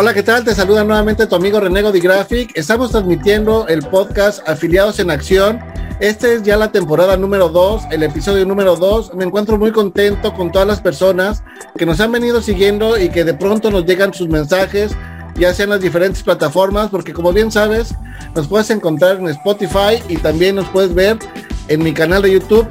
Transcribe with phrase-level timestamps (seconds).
[0.00, 0.44] Hola, ¿qué tal?
[0.44, 2.52] Te saluda nuevamente tu amigo Renego de Graphic.
[2.54, 5.58] Estamos transmitiendo el podcast Afiliados en Acción.
[5.98, 9.14] Este es ya la temporada número 2, el episodio número 2.
[9.14, 11.42] Me encuentro muy contento con todas las personas
[11.76, 14.92] que nos han venido siguiendo y que de pronto nos llegan sus mensajes,
[15.34, 17.92] ya sean las diferentes plataformas, porque como bien sabes,
[18.36, 21.18] nos puedes encontrar en Spotify y también nos puedes ver
[21.66, 22.68] en mi canal de YouTube,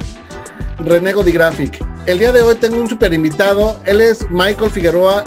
[0.78, 1.78] Renego de Graphic.
[2.06, 3.78] El día de hoy tengo un super invitado.
[3.84, 5.24] Él es Michael Figueroa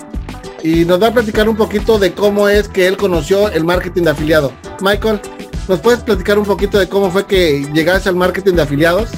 [0.64, 4.04] y nos va a platicar un poquito de cómo es que él conoció el marketing
[4.04, 4.52] de afiliado.
[4.82, 5.20] Michael,
[5.68, 9.10] ¿nos puedes platicar un poquito de cómo fue que llegaste al marketing de afiliados?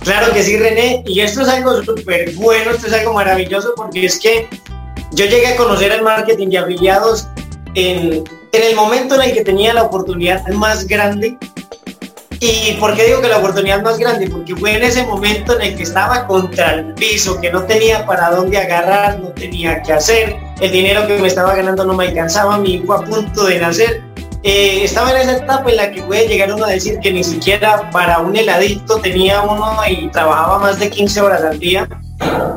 [0.00, 4.04] Claro que sí, René, y esto es algo súper bueno, esto es algo maravilloso porque
[4.04, 4.48] es que
[5.12, 7.26] yo llegué a conocer el marketing de afiliados
[7.74, 11.38] en, en el momento en el que tenía la oportunidad más grande
[12.46, 14.28] ¿Y por qué digo que la oportunidad más grande?
[14.28, 18.04] Porque fue en ese momento en el que estaba contra el piso, que no tenía
[18.04, 22.08] para dónde agarrar, no tenía qué hacer, el dinero que me estaba ganando no me
[22.08, 24.02] alcanzaba, mi hijo a punto de nacer.
[24.42, 27.24] Eh, estaba en esa etapa en la que puede llegar uno a decir que ni
[27.24, 31.88] siquiera para un heladito tenía uno y trabajaba más de 15 horas al día.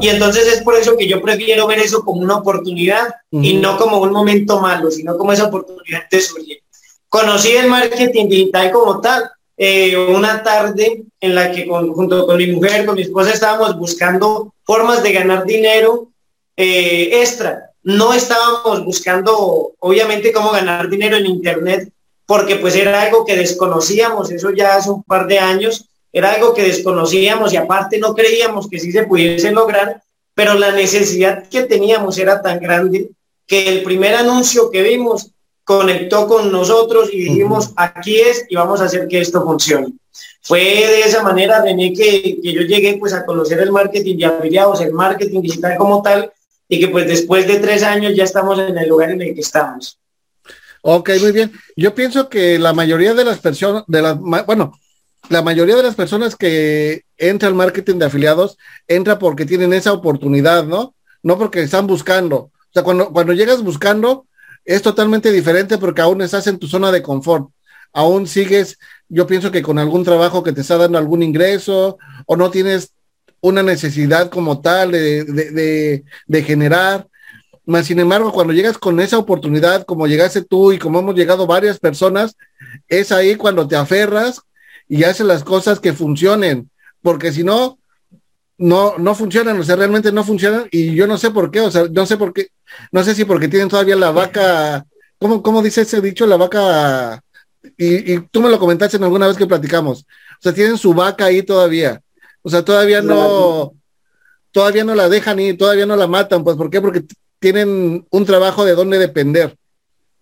[0.01, 3.77] Y entonces es por eso que yo prefiero ver eso como una oportunidad y no
[3.77, 6.57] como un momento malo, sino como esa oportunidad de surgir.
[7.07, 12.47] Conocí el marketing digital como tal, eh, una tarde en la que junto con mi
[12.47, 16.09] mujer, con mi esposa, estábamos buscando formas de ganar dinero
[16.55, 17.71] eh, extra.
[17.81, 21.91] No estábamos buscando, obviamente, cómo ganar dinero en Internet,
[22.27, 26.53] porque pues era algo que desconocíamos, eso ya hace un par de años, era algo
[26.53, 30.01] que desconocíamos y aparte no creíamos que sí se pudiese lograr,
[30.35, 33.09] pero la necesidad que teníamos era tan grande
[33.47, 35.31] que el primer anuncio que vimos
[35.67, 39.91] conectó con nosotros y dijimos, aquí es y vamos a hacer que esto funcione.
[40.41, 44.25] Fue de esa manera, René, que, que yo llegué pues a conocer el marketing de
[44.27, 46.31] afiliados, el marketing digital como tal,
[46.69, 49.41] y que pues después de tres años ya estamos en el lugar en el que
[49.41, 49.99] estamos.
[50.83, 51.51] Ok, muy bien.
[51.75, 54.71] Yo pienso que la mayoría de las personas, de las, bueno,
[55.27, 58.57] la mayoría de las personas que entra al marketing de afiliados
[58.87, 60.95] entra porque tienen esa oportunidad, ¿no?
[61.23, 62.37] No porque están buscando.
[62.37, 64.26] O sea, cuando, cuando llegas buscando,
[64.67, 67.49] es totalmente diferente porque aún estás en tu zona de confort.
[67.93, 72.35] Aún sigues, yo pienso que con algún trabajo que te está dando algún ingreso o
[72.35, 72.91] no tienes
[73.39, 76.03] una necesidad como tal de,
[76.45, 77.07] generar.
[77.65, 81.47] Más sin embargo, cuando llegas con esa oportunidad, como llegaste tú y como hemos llegado
[81.47, 82.35] varias personas,
[82.89, 84.41] es ahí cuando te aferras
[84.89, 86.69] y haces las cosas que funcionen.
[87.01, 87.79] Porque si no,
[88.57, 91.71] no, no funcionan, o sea, realmente no funcionan y yo no sé por qué, o
[91.71, 92.47] sea, no sé por qué,
[92.91, 94.85] no sé si porque tienen todavía la vaca,
[95.19, 96.25] ¿cómo, cómo dice ese dicho?
[96.25, 97.21] La vaca,
[97.77, 101.25] y, tú me lo comentaste en alguna vez que platicamos, o sea, tienen su vaca
[101.25, 102.01] ahí todavía,
[102.41, 103.73] o sea, todavía no,
[104.51, 106.81] todavía no la dejan ir, todavía no la matan, pues, ¿por qué?
[106.81, 107.03] Porque
[107.39, 109.55] tienen un trabajo de dónde depender.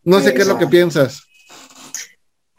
[0.04, 1.24] No sé qué es lo que piensas.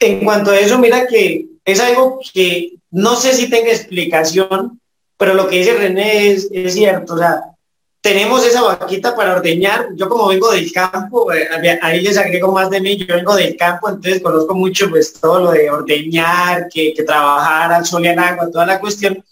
[0.01, 4.81] En cuanto a eso, mira que es algo que no sé si tenga explicación,
[5.17, 7.43] pero lo que dice René es, cierto, o sea,
[8.01, 9.89] tenemos esa vaquita para ordeñar.
[9.95, 11.49] Yo como vengo del campo, eh,
[11.83, 15.41] ahí les agrego más de mí, yo vengo del campo, entonces conozco mucho pues todo
[15.41, 19.25] lo de ordeñar, que, que trabajar al sol y al agua, toda la cuestión.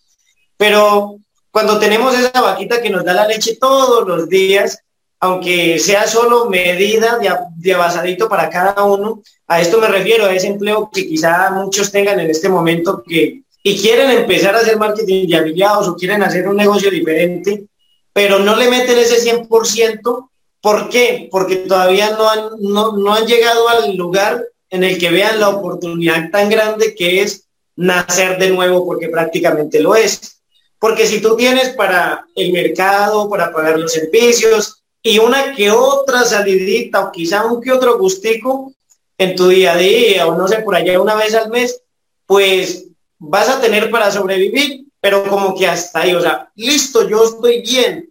[0.57, 1.19] Pero
[1.51, 4.81] cuando tenemos esa vaquita que nos da la leche todos los días,
[5.21, 10.49] aunque sea solo medida de, de para cada uno, a esto me refiero, a ese
[10.49, 15.27] empleo que quizá muchos tengan en este momento que y quieren empezar a hacer marketing
[15.27, 17.65] de afiliados o quieren hacer un negocio diferente,
[18.13, 20.29] pero no le meten ese 100%.
[20.61, 21.29] ¿Por qué?
[21.31, 26.31] Porque todavía no han, no, han llegado al lugar en el que vean la oportunidad
[26.31, 30.43] tan grande que es nacer de nuevo, porque prácticamente lo es.
[30.79, 36.23] Porque si tú tienes para el mercado, para pagar los servicios y una que otra
[36.25, 38.75] salidita o quizá un que otro gustico
[39.17, 41.81] en tu día a día o no sé, por allá una vez al mes,
[42.27, 42.85] pues
[43.29, 47.63] vas a tener para sobrevivir, pero como que hasta ahí, o sea, listo, yo estoy
[47.63, 48.11] bien.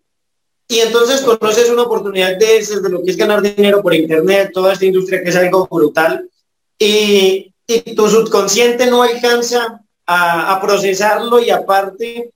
[0.68, 4.51] Y entonces conoces una oportunidad de esas, de lo que es ganar dinero por internet,
[4.54, 6.30] toda esta industria que es algo brutal,
[6.77, 7.50] y,
[7.95, 12.31] tu subconsciente no alcanza a, procesarlo y aparte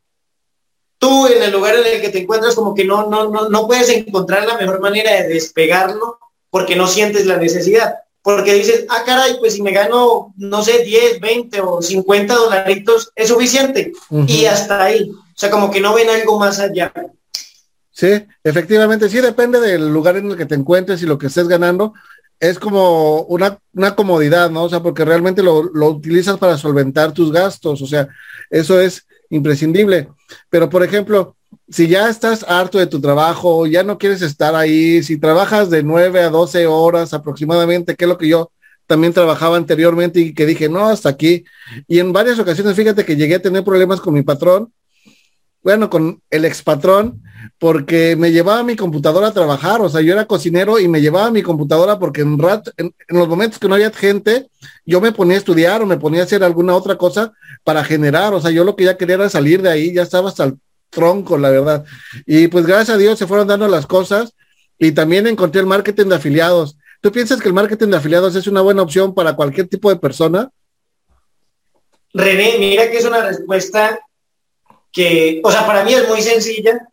[0.98, 3.68] tú en el lugar en el que te encuentras como que no, no, no, no
[3.68, 6.18] puedes encontrar la mejor manera de despegarlo
[6.50, 7.96] porque no sientes la necesidad.
[8.28, 13.10] Porque dices, ah, caray, pues si me gano, no sé, 10, 20 o 50 dolaritos,
[13.16, 13.94] es suficiente.
[14.28, 15.10] Y hasta ahí.
[15.10, 16.92] O sea, como que no ven algo más allá.
[17.90, 21.48] Sí, efectivamente, sí depende del lugar en el que te encuentres y lo que estés
[21.48, 21.94] ganando.
[22.38, 24.66] Es como una, una comodidad, ¿no?
[24.66, 27.82] O sea, porque realmente lo, lo utilizas para solventar tus gastos.
[27.82, 28.10] O sea,
[28.50, 30.10] eso es imprescindible.
[30.50, 31.37] Pero, por ejemplo,
[31.70, 35.84] si ya estás harto de tu trabajo, ya no quieres estar ahí, si trabajas de
[35.84, 38.52] 9 a 12 horas aproximadamente, que es lo que yo
[38.86, 41.44] también trabajaba anteriormente y que dije, no, hasta aquí.
[41.88, 44.72] Y en varias ocasiones, fíjate que llegué a tener problemas con mi patrón,
[45.62, 47.22] bueno, con el ex patrón,
[47.60, 51.30] porque me llevaba mi computadora a trabajar, o sea, yo era cocinero y me llevaba
[51.32, 54.50] mi computadora porque en, rat, en, en, los momentos que no había gente,
[54.86, 57.34] yo me ponía a estudiar o me ponía a hacer alguna otra cosa
[57.66, 60.30] para generar, o sea, yo lo que ya quería era salir de ahí, ya estaba
[60.30, 60.58] hasta el
[60.90, 61.86] tronco, la verdad.
[62.26, 64.34] Y pues gracias a Dios se fueron dando las cosas
[64.78, 66.78] y también encontré el marketing de afiliados.
[67.02, 69.98] ¿Tú piensas que el marketing de afiliados es una buena opción para cualquier tipo de
[69.98, 70.50] persona?
[72.14, 74.00] René, mira que es una respuesta
[74.92, 76.88] que, o sea, para mí es muy sencilla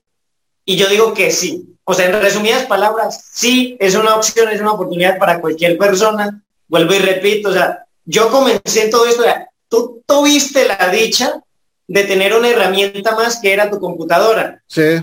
[0.64, 1.76] y yo digo que sí.
[1.84, 6.42] O sea, en resumidas palabras, sí, es una opción, es una oportunidad para cualquier persona.
[6.66, 9.22] Vuelvo y repito, o sea, yo comencé en todo esto,
[9.68, 11.43] tú tuviste la dicha
[11.86, 14.62] de tener una herramienta más que era tu computadora.
[14.66, 15.02] Sí.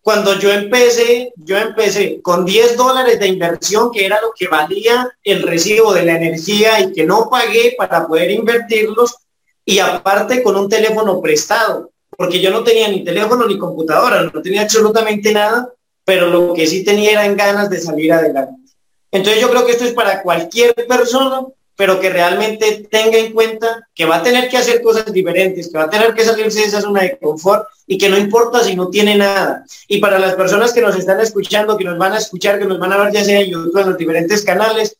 [0.00, 5.10] Cuando yo empecé, yo empecé con 10 dólares de inversión, que era lo que valía
[5.22, 9.16] el recibo de la energía y que no pagué para poder invertirlos,
[9.64, 14.40] y aparte con un teléfono prestado, porque yo no tenía ni teléfono ni computadora, no
[14.40, 15.70] tenía absolutamente nada,
[16.04, 18.72] pero lo que sí tenía eran ganas de salir adelante.
[19.10, 21.42] Entonces yo creo que esto es para cualquier persona
[21.78, 25.78] pero que realmente tenga en cuenta que va a tener que hacer cosas diferentes, que
[25.78, 28.74] va a tener que salirse de esa zona de confort y que no importa si
[28.74, 29.64] no tiene nada.
[29.86, 32.80] Y para las personas que nos están escuchando, que nos van a escuchar, que nos
[32.80, 34.96] van a ver ya sea en YouTube, en los diferentes canales,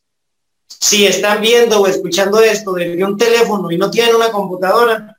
[0.69, 5.19] si están viendo o escuchando esto desde un teléfono y no tienen una computadora,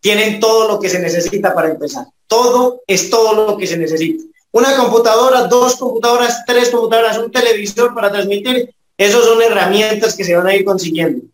[0.00, 2.06] tienen todo lo que se necesita para empezar.
[2.26, 4.24] Todo es todo lo que se necesita.
[4.52, 10.34] Una computadora, dos computadoras, tres computadoras, un televisor para transmitir esas son herramientas que se
[10.34, 11.24] van a ir consiguiendo.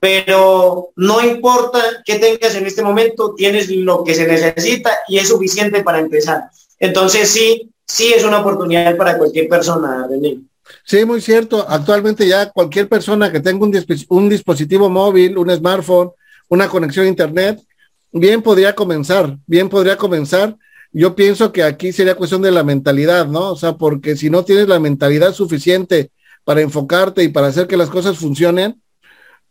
[0.00, 5.28] Pero no importa qué tengas en este momento, tienes lo que se necesita y es
[5.28, 6.44] suficiente para empezar.
[6.78, 10.38] Entonces sí, sí es una oportunidad para cualquier persona, René.
[10.84, 11.66] Sí, muy cierto.
[11.68, 16.12] Actualmente ya cualquier persona que tenga un, un dispositivo móvil, un smartphone,
[16.48, 17.60] una conexión a internet,
[18.10, 20.56] bien podría comenzar, bien podría comenzar.
[20.92, 23.50] Yo pienso que aquí sería cuestión de la mentalidad, ¿no?
[23.50, 26.10] O sea, porque si no tienes la mentalidad suficiente
[26.44, 28.82] para enfocarte y para hacer que las cosas funcionen,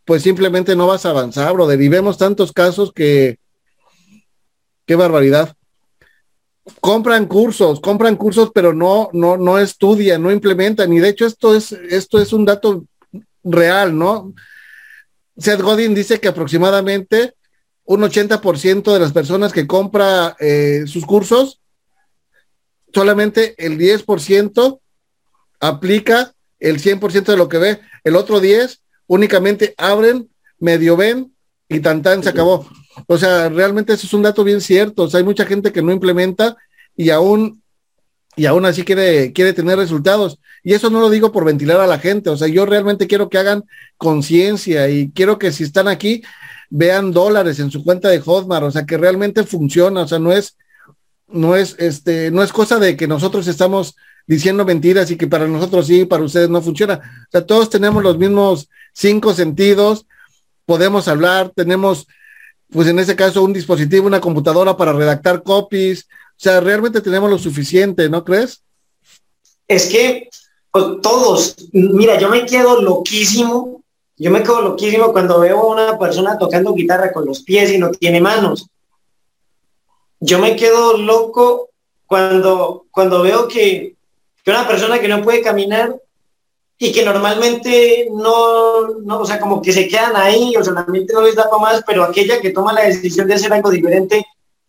[0.04, 1.66] pues simplemente no vas a avanzar, bro.
[1.66, 3.38] Vivemos tantos casos que,
[4.86, 5.54] qué barbaridad.
[6.80, 10.92] Compran cursos, compran cursos, pero no, no, no estudian, no implementan.
[10.92, 12.84] Y de hecho esto es, esto es un dato
[13.42, 14.34] real, ¿no?
[15.36, 17.34] Seth Godin dice que aproximadamente
[17.84, 21.60] un 80% de las personas que compra eh, sus cursos,
[22.92, 24.80] solamente el 10%
[25.60, 27.80] aplica el 100% de lo que ve.
[28.04, 31.34] El otro 10 únicamente abren, medio ven
[31.68, 32.68] y tan tan se acabó.
[33.06, 35.04] O sea, realmente eso es un dato bien cierto.
[35.04, 36.56] O sea, hay mucha gente que no implementa
[36.96, 37.60] y aún
[38.36, 40.38] y aún así quiere, quiere tener resultados.
[40.62, 42.30] Y eso no lo digo por ventilar a la gente.
[42.30, 43.64] O sea, yo realmente quiero que hagan
[43.96, 46.22] conciencia y quiero que si están aquí
[46.68, 48.64] vean dólares en su cuenta de Hotmart.
[48.64, 50.02] O sea, que realmente funciona.
[50.02, 50.56] O sea, no es,
[51.28, 53.96] no es, este, no es cosa de que nosotros estamos
[54.26, 56.94] diciendo mentiras y que para nosotros sí, para ustedes no funciona.
[57.28, 60.06] O sea, todos tenemos los mismos cinco sentidos,
[60.66, 62.06] podemos hablar, tenemos,
[62.70, 66.06] pues en ese caso, un dispositivo, una computadora para redactar copies.
[66.12, 68.62] O sea, realmente tenemos lo suficiente, ¿no crees?
[69.66, 70.28] Es que
[70.70, 73.82] pues, todos, mira, yo me quedo loquísimo,
[74.16, 77.78] yo me quedo loquísimo cuando veo a una persona tocando guitarra con los pies y
[77.78, 78.68] no tiene manos.
[80.20, 81.70] Yo me quedo loco
[82.06, 83.96] cuando, cuando veo que
[84.50, 85.94] que una persona que no puede caminar
[86.78, 90.84] y que normalmente no, no, o sea, como que se quedan ahí, o sea, la
[90.86, 93.70] mente no les da para más, pero aquella que toma la decisión de hacer algo
[93.70, 94.26] diferente,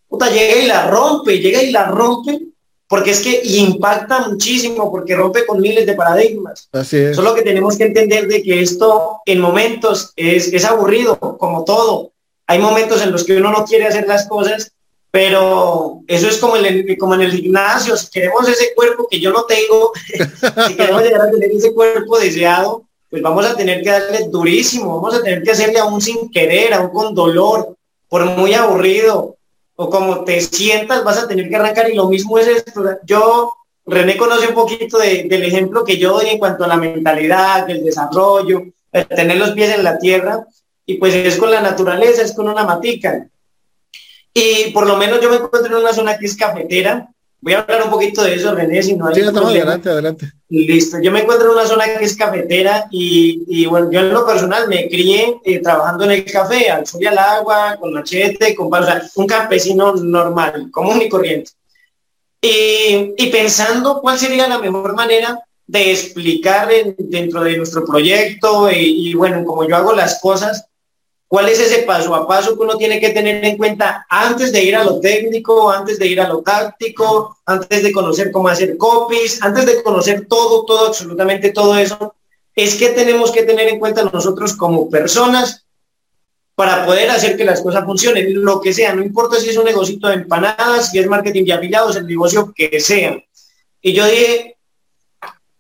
[0.08, 2.40] puta, llega y la rompe, llega y la rompe,
[2.88, 6.68] porque es que impacta muchísimo, porque rompe con miles de paradigmas.
[6.74, 7.16] Así es.
[7.16, 12.12] Solo que tenemos que entender de que esto en momentos es, es aburrido, como todo.
[12.46, 14.74] Hay momentos en los que uno no quiere hacer las cosas
[15.12, 19.32] pero eso es como, el, como en el gimnasio, si queremos ese cuerpo que yo
[19.32, 19.92] no tengo,
[20.68, 25.02] si queremos llegar a tener ese cuerpo deseado, pues vamos a tener que darle durísimo,
[25.02, 27.76] vamos a tener que hacerle aún sin querer, aún con dolor,
[28.08, 29.36] por muy aburrido.
[29.76, 32.82] o como te sientas, vas a tener que arrancar y lo mismo es esto.
[33.04, 33.52] Yo,
[33.86, 37.84] René conoce un poquito del ejemplo que yo doy en cuanto a la mentalidad, el
[37.84, 40.46] desarrollo, tener los pies en la tierra,
[40.86, 43.28] y pues es con la naturaleza, es con una matica.
[44.34, 47.10] Y por lo menos yo me encuentro en una zona que es cafetera,
[47.44, 50.32] Voy a hablar un poquito de eso, René, si no hay sí, adelante, adelante.
[50.50, 51.00] Listo.
[51.02, 54.68] Yo me encuentro en una zona que es cafetera y, bueno, yo en lo personal
[54.68, 58.72] me crié eh, trabajando en el café, al sol y al agua, con machete, con
[58.72, 61.52] o sea, un campesino normal, común y corriente.
[62.40, 66.70] Y, y pensando cuál sería la mejor manera de explicar
[67.00, 70.68] dentro de nuestro proyecto y, y bueno, como yo hago las cosas,
[71.32, 74.64] ¿Cuál es ese paso a paso que uno tiene que tener en cuenta antes de
[74.64, 78.76] ir a lo técnico, antes de ir a lo táctico, antes de conocer cómo hacer
[78.76, 82.16] copies, antes de conocer todo, todo, absolutamente todo eso?
[82.54, 85.66] Es que tenemos que tener en cuenta nosotros como personas
[86.54, 89.64] para poder hacer que las cosas funcionen, lo que sea, no importa si es un
[89.64, 93.24] negocio de empanadas, si es marketing de afiliados, el negocio que sea.
[93.82, 94.58] Y yo dije,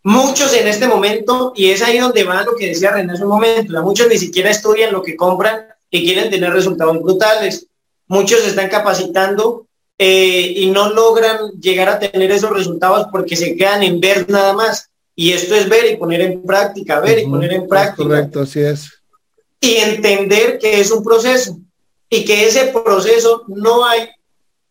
[0.04, 3.30] Muchos en este momento, y es ahí donde va lo que decía René hace un
[3.30, 7.68] momento, muchos ni siquiera estudian lo que compran y quieren tener resultados brutales.
[8.08, 9.68] Muchos se están capacitando
[9.98, 14.54] eh, y no logran llegar a tener esos resultados porque se quedan en ver nada
[14.54, 14.90] más.
[15.16, 18.04] Y esto es ver y poner en práctica, ver y poner en práctica.
[18.04, 18.90] correcto, así es.
[19.60, 21.60] Y entender que es un proceso
[22.10, 24.10] y que ese proceso no hay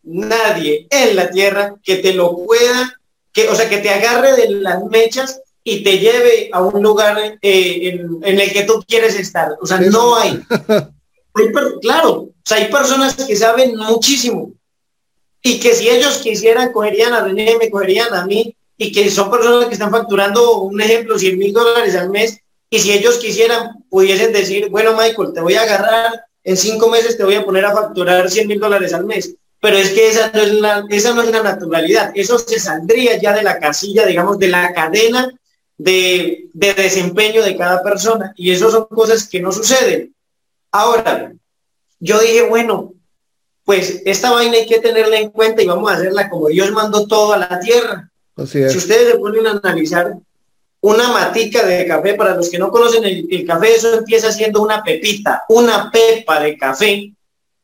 [0.03, 3.00] nadie en la tierra que te lo pueda
[3.33, 7.37] que, o sea, que te agarre de las mechas y te lleve a un lugar
[7.41, 9.55] eh, en, el que tú quieres estar.
[9.61, 10.39] O sea, no hay.
[11.81, 14.53] claro, o sea, hay personas que saben muchísimo
[15.43, 19.29] y que si ellos quisieran, cogerían a René, me cogerían a mí y que son
[19.29, 23.83] personas que están facturando, un ejemplo, 100 mil dólares al mes y si ellos quisieran,
[23.89, 27.65] pudiesen decir, bueno, Michael, te voy a agarrar, en cinco meses te voy a poner
[27.65, 31.13] a facturar 100 mil dólares al mes pero es que esa no es, la, esa
[31.13, 35.31] no es la naturalidad, eso se saldría ya de la casilla, digamos, de la cadena
[35.77, 40.15] de, de desempeño de cada persona, y eso son cosas que no suceden.
[40.71, 41.31] Ahora,
[41.99, 42.95] yo dije, bueno,
[43.63, 47.05] pues esta vaina hay que tenerla en cuenta y vamos a hacerla como Dios mandó
[47.05, 48.09] todo a la tierra.
[48.35, 50.15] Si ustedes se ponen a analizar
[50.79, 54.63] una matica de café, para los que no conocen el, el, café, eso empieza siendo
[54.63, 57.13] una pepita, una pepa de café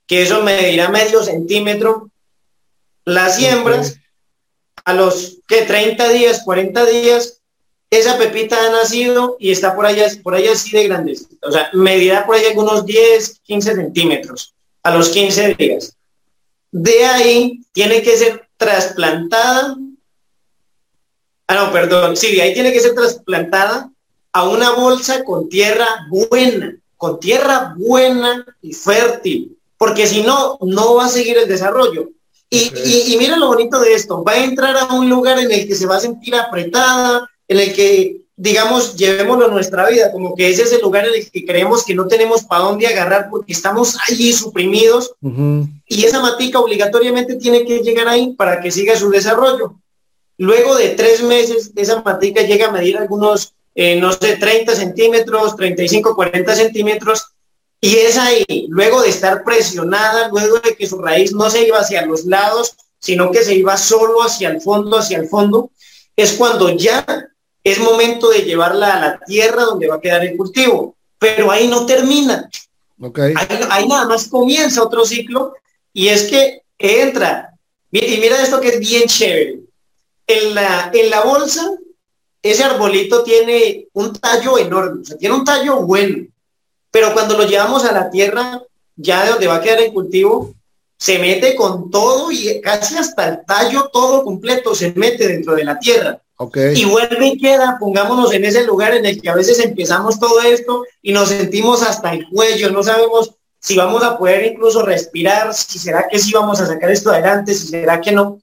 [0.07, 2.09] que eso medirá medio centímetro.
[3.05, 3.97] Las siembras,
[4.83, 7.41] a los que 30 días, 40 días,
[7.89, 11.27] esa pepita ha nacido y está por allá, por allá así de grandes.
[11.41, 15.95] O sea, medirá por ahí algunos 10, 15 centímetros a los 15 días.
[16.71, 19.77] De ahí tiene que ser trasplantada.
[21.47, 22.17] Ah, no, perdón.
[22.17, 23.89] Sí, de ahí tiene que ser trasplantada
[24.33, 30.95] a una bolsa con tierra buena, con tierra buena y fértil porque si no, no
[30.95, 32.09] va a seguir el desarrollo.
[32.49, 32.71] Y,
[33.13, 35.75] y, mira lo bonito de esto, va a entrar a un lugar en el que
[35.75, 40.49] se va a sentir apretada, en el que, digamos, llevémoslo a nuestra vida, como que
[40.49, 43.51] ese es el lugar en el que creemos que no tenemos para dónde agarrar porque
[43.51, 45.13] estamos allí suprimidos
[45.87, 49.75] y esa matica obligatoriamente tiene que llegar ahí para que siga su desarrollo.
[50.37, 55.55] Luego de tres meses, esa matica llega a medir algunos, eh, no sé, 30 centímetros,
[55.55, 57.25] 35, 40 centímetros,
[57.79, 61.79] y es ahí, luego de estar presionada, luego de que su raíz no se iba
[61.79, 65.69] hacia los lados, sino que se iba solo hacia el fondo, hacia el fondo,
[66.15, 67.05] es cuando ya
[67.63, 70.95] es momento de llevarla a la tierra donde va a quedar el cultivo.
[71.19, 72.49] Pero ahí no termina.
[72.99, 73.33] Okay.
[73.69, 75.53] Ahí, nada más comienza otro ciclo
[75.93, 77.53] y es que entra.
[77.91, 79.59] Y mira esto que es bien chévere.
[80.25, 81.69] En la, en la bolsa,
[82.41, 86.27] ese arbolito tiene un tallo enorme, o sea, tiene un tallo bueno
[86.97, 88.59] pero cuando lo llevamos a la tierra,
[88.95, 90.55] ya de donde va a quedar el cultivo,
[90.97, 95.63] se mete con todo y casi hasta el tallo todo completo se mete dentro de
[95.63, 96.19] la tierra.
[96.37, 96.73] Okay.
[96.75, 100.41] Y vuelve y queda, pongámonos en ese lugar en el que a veces empezamos todo
[100.41, 105.53] esto y nos sentimos hasta el cuello, no sabemos si vamos a poder incluso respirar,
[105.53, 108.41] si será que sí vamos a sacar esto adelante, si será que no.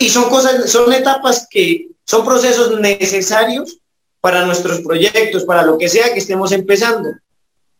[0.00, 3.78] Y son cosas, son etapas que son procesos necesarios
[4.20, 7.10] para nuestros proyectos, para lo que sea que estemos empezando.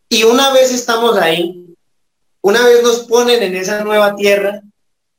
[0.09, 1.75] Y una vez estamos ahí,
[2.41, 4.61] una vez nos ponen en esa nueva tierra,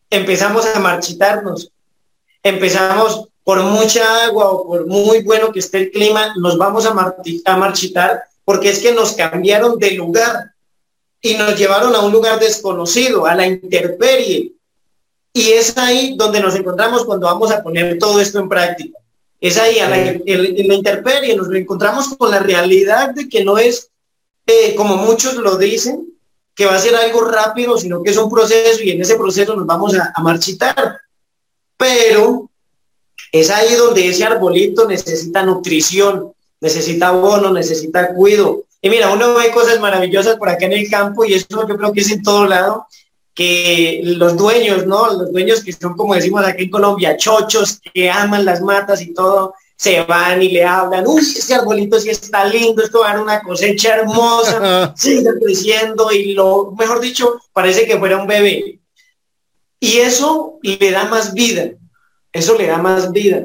[0.09, 1.71] empezamos a marchitarnos.
[2.42, 6.90] Empezamos por mucha agua o por muy bueno que esté el clima, nos vamos a,
[7.45, 10.52] a marchitar porque es que nos cambiaron de lugar
[11.21, 14.52] y nos llevaron a un lugar desconocido, a la intemperie.
[15.35, 18.99] Y es ahí donde nos encontramos cuando vamos a poner todo esto en práctica.
[19.40, 23.59] Es ahí, a la, en la intemperie, nos encontramos con la realidad de que no
[23.59, 23.90] es
[24.76, 26.09] como muchos lo dicen,
[26.55, 29.55] que va a ser algo rápido, sino que es un proceso y en ese proceso
[29.55, 31.00] nos vamos a, marchitar.
[31.76, 32.50] Pero
[33.31, 38.64] es ahí donde ese arbolito necesita nutrición, necesita abono, necesita cuido.
[38.83, 41.93] Y mira, uno ve cosas maravillosas por acá en el campo y eso yo creo
[41.93, 42.87] que es en todo lado,
[43.35, 45.12] que los dueños, ¿no?
[45.12, 49.14] Los dueños que son, como decimos aquí en Colombia, chochos, que aman las matas y
[49.14, 53.12] todo, se van y le hablan, uy, este arbolito sí está lindo, esto va a
[53.12, 58.80] dar una cosecha hermosa, sigue creciendo y lo, mejor dicho, parece que fuera un bebé.
[59.78, 61.70] Y eso le da más vida,
[62.32, 63.44] eso le da más vida.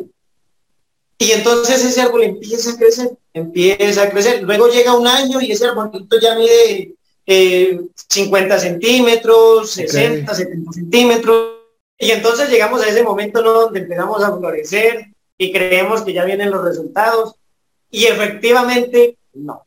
[1.20, 4.42] Y entonces ese árbol empieza a crecer, empieza a crecer.
[4.42, 6.96] Luego llega un año y ese arbolito ya mide
[7.28, 11.52] 50 eh, centímetros, 60, 70 centímetros.
[12.00, 13.54] Y entonces llegamos a ese momento ¿no?
[13.54, 17.36] donde empezamos a florecer y creemos que ya vienen los resultados.
[17.90, 19.66] Y efectivamente, no.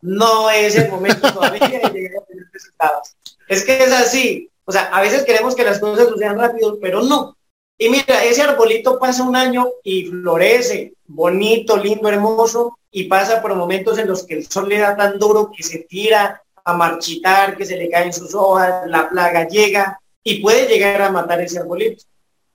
[0.00, 3.16] No es el momento todavía de llegar a tener resultados.
[3.48, 4.50] Es que es así.
[4.64, 7.36] O sea, a veces queremos que las cosas sucedan rápido, pero no.
[7.76, 13.54] Y mira, ese arbolito pasa un año y florece, bonito, lindo, hermoso, y pasa por
[13.54, 17.56] momentos en los que el sol le da tan duro que se tira a marchitar,
[17.56, 21.58] que se le caen sus hojas, la plaga llega y puede llegar a matar ese
[21.58, 22.04] arbolito.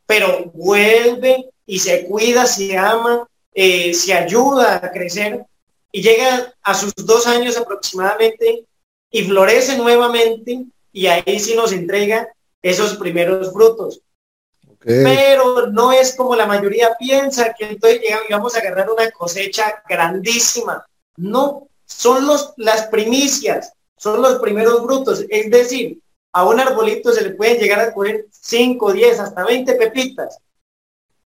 [0.06, 5.46] Pero vuelve y se cuida, se ama, eh, se ayuda a crecer
[5.92, 8.66] y llega a sus dos años aproximadamente
[9.12, 12.28] y florece nuevamente y ahí sí nos entrega
[12.64, 14.02] esos primeros frutos.
[14.80, 20.84] Pero no es como la mayoría piensa que entonces llegamos a agarrar una cosecha grandísima.
[21.18, 25.24] No, son los, las primicias, son los primeros frutos.
[25.30, 26.00] Es decir,
[26.34, 30.40] a un arbolito se le pueden llegar a coger 5, 10, hasta 20 pepitas.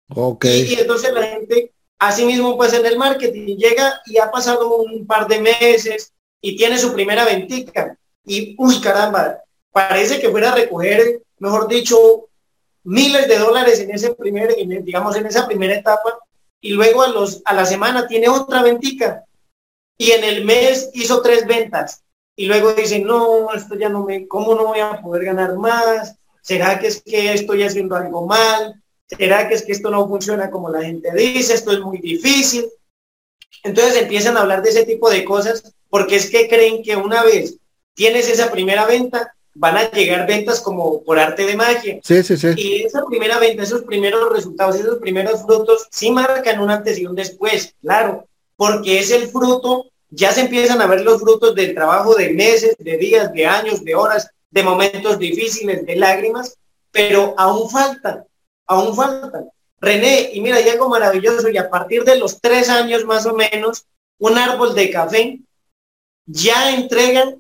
[0.10, 0.74] Okay.
[0.74, 5.06] Y, entonces la gente, así mismo pues en el marketing, llega y ha pasado un
[5.06, 7.98] par de meses y tiene su primera ventica.
[8.26, 9.40] Y, uy, caramba,
[9.72, 12.30] parece que fuera a recoger, mejor dicho,
[12.84, 16.18] miles de dólares en ese primer, digamos, en esa primera etapa,
[16.62, 19.24] y luego a, los, a la semana tiene otra ventica,
[19.98, 22.04] y en el mes hizo tres ventas,
[22.36, 26.16] y luego dice, no, esto ya no me, ¿cómo no voy a poder ganar más?
[26.42, 28.82] ¿Será que es que estoy haciendo algo mal?
[29.10, 31.54] ¿Será que es que esto no funciona como la gente dice?
[31.54, 32.70] Esto es muy difícil.
[33.64, 37.24] Entonces empiezan a hablar de ese tipo de cosas porque es que creen que una
[37.24, 37.56] vez
[37.96, 42.00] tienes esa primera venta, van a llegar ventas como por arte de magia.
[42.04, 42.48] Sí, sí, sí.
[42.56, 47.06] Y esa primera venta, esos primeros resultados, esos primeros frutos, sí marcan un antes y
[47.06, 51.74] un después, claro, porque es el fruto, ya se empiezan a ver los frutos del
[51.74, 56.56] trabajo de meses, de días, de años, de horas, de momentos difíciles, de lágrimas,
[56.92, 58.24] pero aún faltan,
[58.70, 59.50] aún faltan.
[59.82, 63.86] René, y mira, algo maravilloso, y a partir de los tres años más o menos,
[64.20, 65.40] un árbol de café
[66.26, 67.34] ya entrega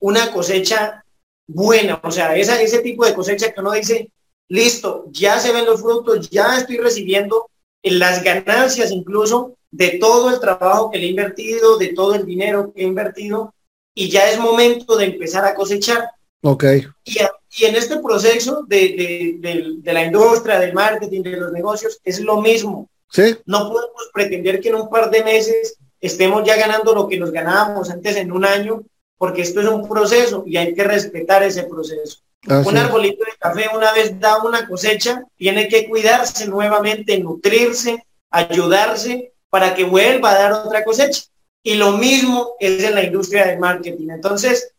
[0.00, 1.04] una cosecha
[1.46, 4.10] buena, o sea, esa, ese tipo de cosecha que uno dice,
[4.48, 7.48] listo, ya se ven los frutos, ya estoy recibiendo
[7.82, 12.72] las ganancias incluso de todo el trabajo que le he invertido, de todo el dinero
[12.74, 13.54] que he invertido,
[13.94, 16.10] y ya es momento de empezar a cosechar.
[16.42, 16.64] Ok.
[17.04, 17.18] Y,
[17.56, 22.20] y en este proceso de, de, de, la industria, del marketing, de los negocios, es
[22.20, 22.88] lo mismo.
[23.10, 23.36] Sí.
[23.46, 27.32] No podemos pretender que en un par de meses estemos ya ganando lo que nos
[27.32, 28.82] ganábamos antes en un año
[29.18, 32.18] porque esto es un proceso y hay que respetar ese proceso.
[32.46, 39.32] un arbolito de café una vez da una cosecha, tiene que cuidarse nuevamente, nutrirse, ayudarse
[39.48, 41.22] para que vuelva a dar otra cosecha.
[41.62, 44.10] Y lo mismo es en la industria del marketing.
[44.10, 44.72] Entonces,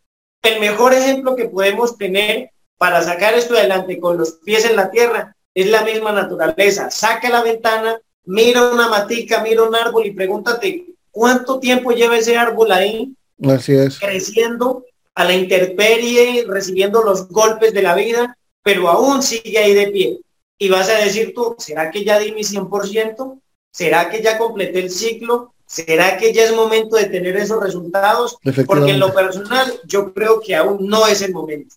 [0.43, 4.89] el mejor ejemplo que podemos tener para sacar esto adelante con los pies en la
[4.91, 6.91] tierra es la misma naturaleza.
[6.91, 12.37] Saca la ventana, mira una matica, mira un árbol y pregúntate, ¿cuánto tiempo lleva ese
[12.37, 13.13] árbol ahí?
[13.43, 13.99] Así es.
[13.99, 14.85] Creciendo
[15.15, 20.19] a la intemperie, recibiendo los golpes de la vida, pero aún sigue ahí de pie.
[20.59, 23.39] Y vas a decir tú, ¿será que ya di mi 100%?
[23.71, 25.53] ¿Será que ya completé el ciclo?
[25.65, 28.37] ¿Será que ya es momento de tener esos resultados?
[28.65, 31.75] Porque en lo personal yo creo que aún no es el momento.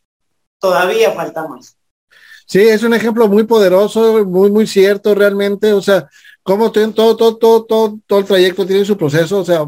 [0.61, 1.77] Todavía falta más.
[2.47, 5.73] Sí, es un ejemplo muy poderoso, muy, muy cierto realmente.
[5.73, 6.09] O sea,
[6.43, 9.39] como todo, todo, todo, todo, todo el trayecto tiene su proceso.
[9.39, 9.67] O sea,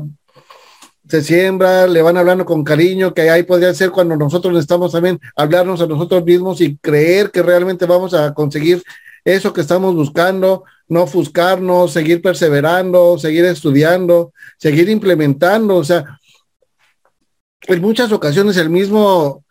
[1.09, 5.20] se siembra, le van hablando con cariño, que ahí podría ser cuando nosotros estamos también
[5.37, 8.83] hablarnos a nosotros mismos y creer que realmente vamos a conseguir
[9.24, 16.18] eso que estamos buscando, no ofuscarnos, seguir perseverando, seguir estudiando, seguir implementando, o sea,
[17.62, 19.41] en muchas ocasiones el mismo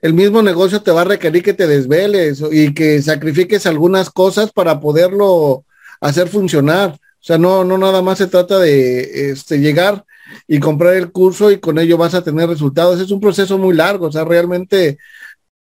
[0.00, 4.52] el mismo negocio te va a requerir que te desveles y que sacrifiques algunas cosas
[4.52, 5.64] para poderlo
[6.00, 6.92] hacer funcionar.
[6.92, 10.04] O sea, no, no nada más se trata de este, llegar
[10.46, 13.00] y comprar el curso y con ello vas a tener resultados.
[13.00, 14.98] Es un proceso muy largo, o sea, realmente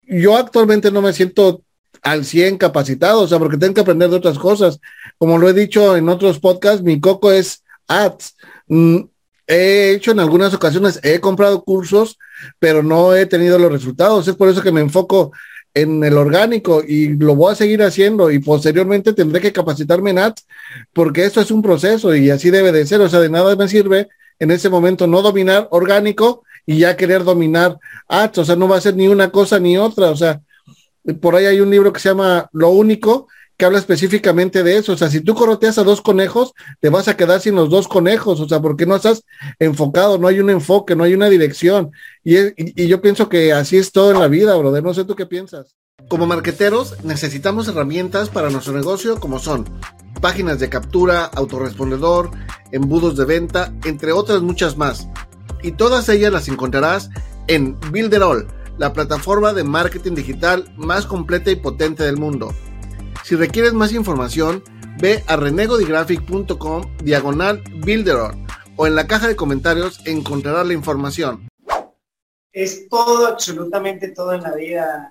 [0.02, 1.62] yo actualmente no me siento
[2.02, 4.80] al 100 capacitado, o sea, porque tengo que aprender de otras cosas.
[5.16, 8.36] Como lo he dicho en otros podcasts, mi coco es ads.
[8.66, 9.04] Mm,
[9.46, 12.18] he hecho en algunas ocasiones, he comprado cursos,
[12.58, 14.26] pero no he tenido los resultados.
[14.28, 15.32] Es por eso que me enfoco
[15.74, 20.20] en el orgánico y lo voy a seguir haciendo y posteriormente tendré que capacitarme en
[20.20, 20.46] ads
[20.92, 23.00] porque esto es un proceso y así debe de ser.
[23.00, 27.24] O sea, de nada me sirve en ese momento no dominar orgánico y ya querer
[27.24, 27.78] dominar
[28.08, 28.38] ads.
[28.38, 30.10] O sea, no va a ser ni una cosa ni otra.
[30.10, 30.40] O sea,
[31.20, 34.92] por ahí hay un libro que se llama Lo único que habla específicamente de eso.
[34.92, 37.88] O sea, si tú coroteas a dos conejos, te vas a quedar sin los dos
[37.88, 38.40] conejos.
[38.40, 39.24] O sea, porque no estás
[39.58, 41.92] enfocado, no hay un enfoque, no hay una dirección.
[42.22, 44.82] Y, y, yo pienso que así es todo en la vida, brother.
[44.82, 45.76] No sé tú qué piensas.
[46.08, 49.64] Como marqueteros, necesitamos herramientas para nuestro negocio como son
[50.20, 52.30] páginas de captura, autorrespondedor,
[52.72, 55.08] embudos de venta, entre otras muchas más.
[55.62, 57.10] Y todas ellas las encontrarás
[57.46, 58.46] en Builderall,
[58.78, 62.52] la plataforma de marketing digital más completa y potente del mundo.
[63.24, 64.62] Si requieres más información,
[65.00, 68.18] ve a renegodigraphic.com diagonal builder
[68.76, 71.48] o en la caja de comentarios encontrarás la información.
[72.52, 75.10] Es todo, absolutamente todo en la vida,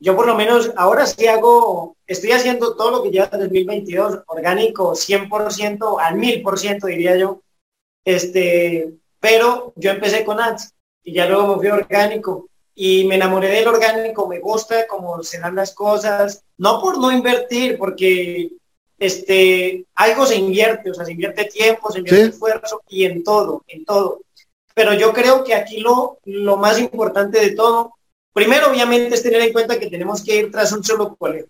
[0.00, 4.24] Yo por lo menos ahora sí hago, estoy haciendo todo lo que lleva en 2022,
[4.26, 7.40] orgánico 100%, al 1000% diría yo.
[8.04, 13.48] Este, pero yo empecé con ads y ya luego me fui orgánico y me enamoré
[13.48, 18.50] del orgánico, me gusta cómo se dan las cosas, no por no invertir, porque
[18.98, 23.64] este, algo se invierte, o sea, se invierte tiempo, se invierte esfuerzo y en todo,
[23.66, 24.20] en todo.
[24.74, 27.94] Pero yo creo que aquí lo, lo más importante de todo,
[28.34, 31.48] primero obviamente es tener en cuenta que tenemos que ir tras un solo colegio.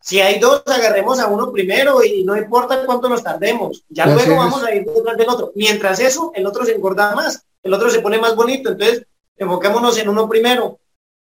[0.00, 4.36] Si hay dos, agarremos a uno primero y no importa cuánto nos tardemos, ya luego
[4.36, 5.52] vamos a ir detrás del otro.
[5.54, 9.04] Mientras eso, el otro se engorda más, el otro se pone más bonito, entonces
[9.38, 10.78] enfoquémonos en uno primero.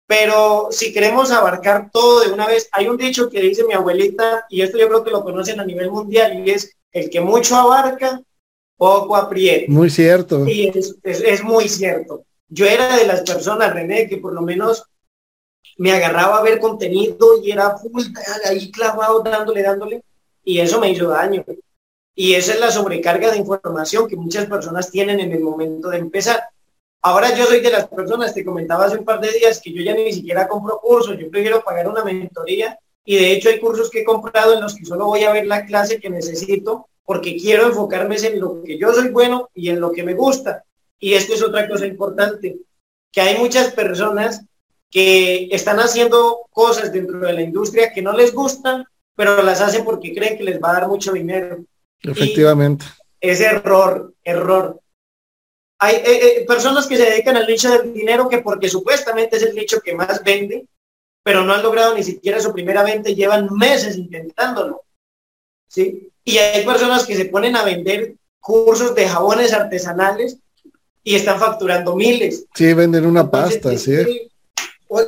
[0.07, 4.45] Pero si queremos abarcar todo de una vez, hay un dicho que dice mi abuelita,
[4.49, 7.55] y esto yo creo que lo conocen a nivel mundial, y es el que mucho
[7.55, 8.21] abarca,
[8.75, 9.71] poco aprieta.
[9.71, 10.45] Muy cierto.
[10.45, 12.25] Y es, es, muy cierto.
[12.49, 14.83] Yo era de las personas, René, que por lo menos
[15.77, 18.03] me agarraba a ver contenido y era full,
[18.45, 20.03] ahí clavado, dándole, dándole,
[20.43, 21.45] y eso me hizo daño.
[22.15, 25.99] Y esa es la sobrecarga de información que muchas personas tienen en el momento de
[25.99, 26.49] empezar.
[27.03, 29.81] Ahora yo soy de las personas, te comentaba hace un par de días que yo
[29.81, 33.89] ya ni siquiera compro cursos, yo prefiero pagar una mentoría y de hecho hay cursos
[33.89, 37.35] que he comprado en los que solo voy a ver la clase que necesito porque
[37.35, 40.63] quiero enfocarme en lo que yo soy bueno y en lo que me gusta.
[40.99, 42.59] Y esto es otra cosa importante,
[43.11, 44.45] que hay muchas personas
[44.91, 48.85] que están haciendo cosas dentro de la industria que no les gustan,
[49.15, 51.65] pero las hacen porque creen que les va a dar mucho dinero.
[52.03, 52.85] Efectivamente.
[53.19, 54.80] es error, error
[55.83, 59.43] hay eh, eh, personas que se dedican al nicho del dinero que porque supuestamente es
[59.43, 60.67] el nicho que más vende,
[61.23, 64.83] pero no han logrado ni siquiera su primera venta y llevan meses intentándolo.
[65.67, 66.07] ¿sí?
[66.23, 70.37] Y hay personas que se ponen a vender cursos de jabones artesanales
[71.03, 72.45] y están facturando miles.
[72.53, 74.29] Sí, venden una pasta, sí.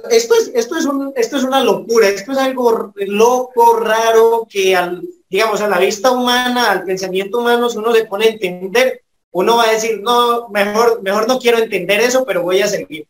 [0.09, 4.75] Esto es, esto, es un, esto es una locura, esto es algo loco, raro, que
[4.75, 9.02] al, digamos, a la vista humana, al pensamiento humano, uno se pone a entender,
[9.33, 13.07] uno va a decir, no, mejor, mejor no quiero entender eso, pero voy a seguir.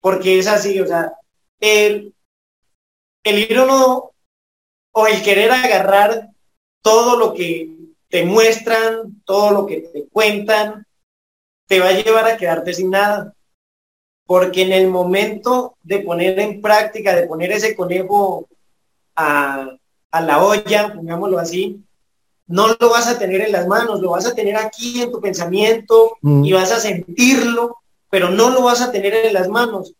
[0.00, 1.14] Porque es así, o sea,
[1.58, 2.14] el,
[3.24, 3.48] el
[4.92, 6.28] o el querer agarrar
[6.82, 7.74] todo lo que
[8.08, 10.86] te muestran, todo lo que te cuentan,
[11.66, 13.34] te va a llevar a quedarte sin nada.
[14.26, 18.46] Porque en el momento de poner en práctica, de poner ese conejo
[19.16, 19.76] a,
[20.10, 21.82] a la olla, pongámoslo así,
[22.46, 25.20] no lo vas a tener en las manos, lo vas a tener aquí en tu
[25.20, 26.44] pensamiento mm.
[26.44, 27.78] y vas a sentirlo,
[28.10, 29.94] pero no lo vas a tener en las manos.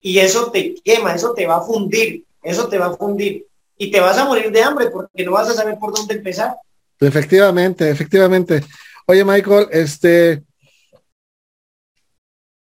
[0.00, 3.46] Y eso te quema, eso te va a fundir, eso te va a fundir.
[3.76, 6.56] Y te vas a morir de hambre porque no vas a saber por dónde empezar.
[7.00, 8.64] Efectivamente, efectivamente.
[9.06, 10.42] Oye, Michael, este,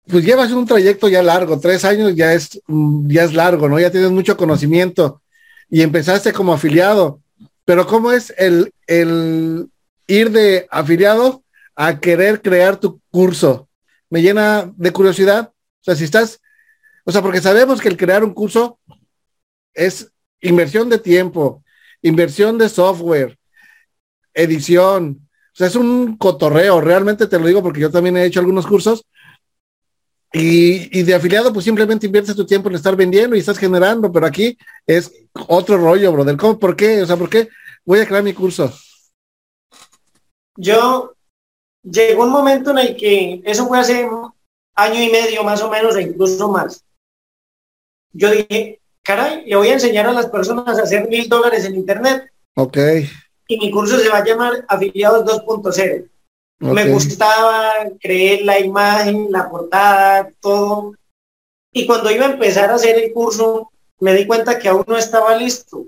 [0.08, 2.62] pues llevas un trayecto ya largo, tres años ya es,
[3.08, 3.80] ya es largo, ¿no?
[3.80, 5.22] Ya tienes mucho conocimiento
[5.70, 7.22] y empezaste como afiliado.
[7.66, 9.70] Pero ¿cómo es el, el
[10.08, 11.44] ir de afiliado
[11.76, 13.68] a querer crear tu curso?
[14.10, 15.52] Me llena de curiosidad.
[15.52, 16.40] O sea, si estás,
[17.04, 18.80] o sea, porque sabemos que el crear un curso
[19.74, 21.64] es inversión de tiempo,
[22.02, 23.38] inversión de software,
[24.34, 25.28] edición.
[25.54, 28.68] O sea, es un cotorreo, realmente te lo digo porque yo también he hecho algunos
[28.68, 29.06] cursos
[30.38, 34.12] y, y, de afiliado, pues simplemente inviertes tu tiempo en estar vendiendo y estás generando,
[34.12, 35.10] pero aquí es
[35.48, 36.36] otro rollo, brother.
[36.36, 37.02] ¿Cómo, ¿Por qué?
[37.02, 37.48] O sea, ¿por qué
[37.86, 38.70] voy a crear mi curso?
[40.58, 41.14] Yo,
[41.84, 44.10] llegó un momento en el que, eso fue hace
[44.76, 46.84] año y medio más o menos, e incluso más.
[48.12, 51.76] Yo dije, caray, le voy a enseñar a las personas a hacer mil dólares en
[51.76, 52.30] Internet.
[52.56, 52.78] Ok.
[53.48, 56.10] Y mi curso se va a llamar Afiliados 2.0.
[56.60, 60.94] Me gustaba creer la imagen, la portada, todo.
[61.72, 64.98] Y cuando iba a empezar a hacer el curso, me di cuenta que aún no
[64.98, 65.86] estaba listo.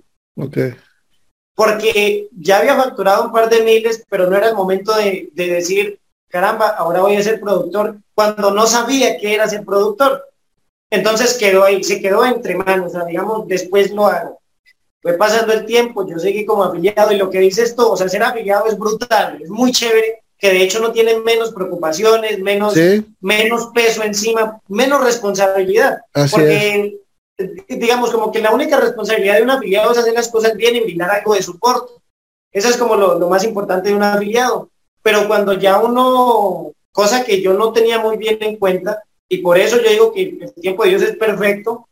[1.55, 5.47] Porque ya había facturado un par de miles, pero no era el momento de, de
[5.47, 10.23] decir, caramba, ahora voy a ser productor, cuando no sabía que era ser productor.
[10.89, 14.39] Entonces quedó ahí, se quedó entre manos, o sea, digamos, después lo hago.
[15.01, 18.09] Fue pasando el tiempo, yo seguí como afiliado y lo que dice esto, o sea,
[18.09, 22.75] ser afiliado es brutal, es muy chévere, que de hecho no tienen menos preocupaciones, menos,
[23.19, 25.99] menos peso encima, menos responsabilidad.
[26.31, 26.99] porque,
[27.67, 30.81] digamos, como que la única responsabilidad de un afiliado es hacer las cosas bien y
[30.81, 31.93] brindar algo de soporte.
[32.51, 34.69] Eso es como lo, lo más importante de un afiliado.
[35.01, 39.57] Pero cuando ya uno, cosa que yo no tenía muy bien en cuenta, y por
[39.57, 41.87] eso yo digo que el tiempo de Dios es perfecto,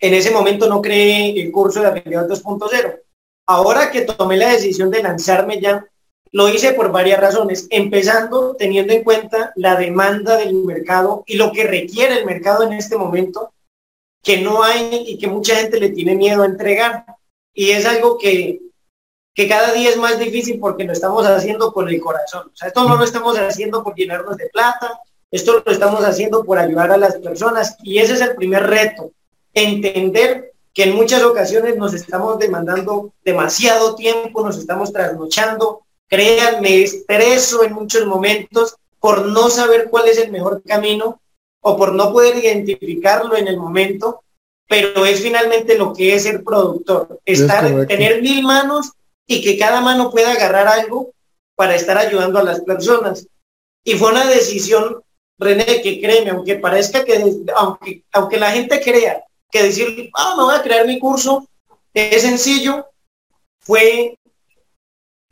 [0.00, 3.00] en ese momento no creé el curso de afiliados 2.0.
[3.46, 5.84] Ahora que tomé la decisión de lanzarme ya,
[6.32, 11.52] lo hice por varias razones, empezando teniendo en cuenta la demanda del mercado y lo
[11.52, 13.52] que requiere el mercado en este momento,
[14.22, 17.04] que no hay y que mucha gente le tiene miedo a entregar.
[17.54, 18.60] Y es algo que,
[19.34, 22.50] que cada día es más difícil porque lo estamos haciendo con el corazón.
[22.52, 26.44] O sea, esto no lo estamos haciendo por llenarnos de plata, esto lo estamos haciendo
[26.44, 29.12] por ayudar a las personas y ese es el primer reto,
[29.52, 37.62] entender que en muchas ocasiones nos estamos demandando demasiado tiempo, nos estamos trasnochando, créanme, estreso
[37.64, 41.20] en muchos momentos por no saber cuál es el mejor camino
[41.60, 44.22] o por no poder identificarlo en el momento,
[44.68, 48.92] pero es finalmente lo que es ser productor, estar, tener mil manos
[49.26, 51.12] y que cada mano pueda agarrar algo
[51.54, 53.26] para estar ayudando a las personas.
[53.84, 55.02] Y fue una decisión
[55.38, 57.22] René, que créeme, aunque parezca que,
[57.54, 61.46] aunque, aunque la gente crea que decir, ah, me voy a crear mi curso,
[61.94, 62.86] es sencillo,
[63.60, 64.17] fue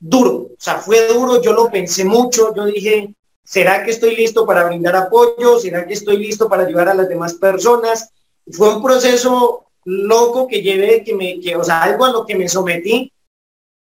[0.08, 3.14] duro, o sea, fue duro, yo lo pensé mucho, yo dije,
[3.44, 5.58] ¿será que estoy listo para brindar apoyo?
[5.58, 8.10] ¿Será que estoy listo para ayudar a las demás personas?
[8.50, 12.36] Fue un proceso loco que llevé, que me, que, o sea, algo a lo que
[12.36, 13.12] me sometí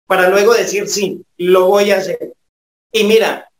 [0.06, 2.34] para luego decir, sí, lo voy a hacer.
[2.92, 3.50] Y mira,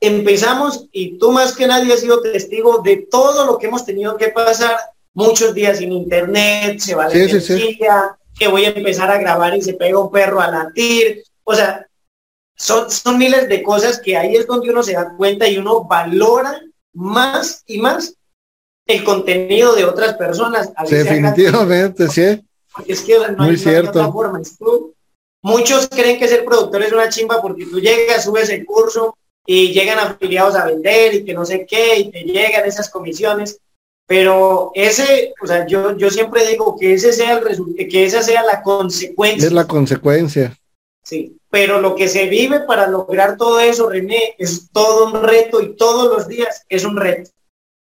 [0.00, 4.16] empezamos y tú más que nadie has sido testigo de todo lo que hemos tenido
[4.16, 4.76] que pasar,
[5.12, 9.62] muchos días sin internet, se va la energía, que voy a empezar a grabar y
[9.62, 11.86] se pega un perro a latir, o sea,
[12.60, 15.84] son, son miles de cosas que ahí es donde uno se da cuenta y uno
[15.84, 16.60] valora
[16.92, 18.14] más y más
[18.86, 20.70] el contenido de otras personas.
[20.88, 22.44] definitivamente, sí.
[22.86, 23.90] es que no hay, cierto.
[23.90, 24.40] otra forma.
[25.42, 29.72] Muchos creen que ser productor es una chimba porque tú llegas, subes el curso, y
[29.72, 33.58] llegan afiliados a vender y que no sé qué, y te llegan esas comisiones.
[34.06, 38.22] Pero ese, o sea, yo, yo siempre digo que ese sea el resultado, que esa
[38.22, 39.46] sea la consecuencia.
[39.46, 40.59] Es la consecuencia.
[41.10, 45.60] Sí, pero lo que se vive para lograr todo eso, René, es todo un reto
[45.60, 47.32] y todos los días es un reto,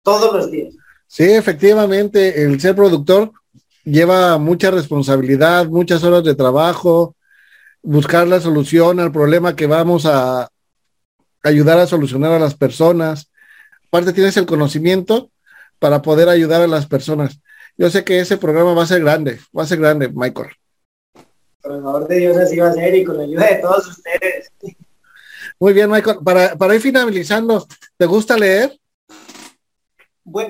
[0.04, 0.74] todos los días.
[1.06, 3.32] Sí, efectivamente, el ser productor
[3.84, 7.16] lleva mucha responsabilidad, muchas horas de trabajo,
[7.84, 10.50] buscar la solución al problema que vamos a,
[11.44, 13.30] ayudar a solucionar a las personas.
[13.90, 15.30] Aparte tienes el conocimiento
[15.78, 17.42] para poder ayudar a las personas.
[17.78, 20.50] Yo sé que ese programa va a ser grande, va a ser grande, Michael.
[21.62, 23.88] Por el favor de Dios así va a ser y con la ayuda de todos
[23.88, 24.52] ustedes.
[25.60, 26.20] Muy bien, Michael.
[26.24, 27.68] Para, para ir finalizando,
[27.98, 28.80] ¿te gusta leer?